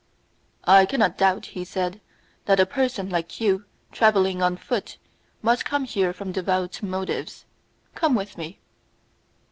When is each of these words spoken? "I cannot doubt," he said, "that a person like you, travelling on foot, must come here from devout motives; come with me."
"I 0.65 0.87
cannot 0.87 1.15
doubt," 1.19 1.45
he 1.53 1.63
said, 1.63 2.01
"that 2.45 2.59
a 2.59 2.65
person 2.65 3.11
like 3.11 3.39
you, 3.39 3.65
travelling 3.91 4.41
on 4.41 4.57
foot, 4.57 4.97
must 5.43 5.63
come 5.63 5.83
here 5.83 6.11
from 6.11 6.31
devout 6.31 6.81
motives; 6.81 7.45
come 7.93 8.15
with 8.15 8.35
me." 8.35 8.59